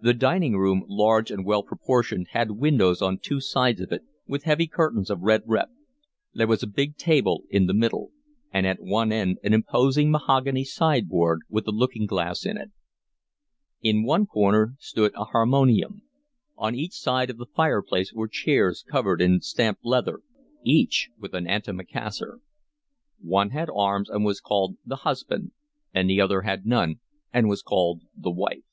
[0.00, 4.44] The dining room, large and well proportioned, had windows on two sides of it, with
[4.44, 5.68] heavy curtains of red rep;
[6.32, 8.10] there was a big table in the middle;
[8.50, 12.70] and at one end an imposing mahogany sideboard with a looking glass in it.
[13.82, 16.00] In one corner stood a harmonium.
[16.56, 20.20] On each side of the fireplace were chairs covered in stamped leather,
[20.64, 22.40] each with an antimacassar;
[23.20, 25.52] one had arms and was called the husband,
[25.92, 27.00] and the other had none
[27.30, 28.64] and was called the wife.